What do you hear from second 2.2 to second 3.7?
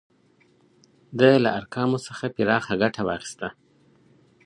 پراخه ګټه واخیسته.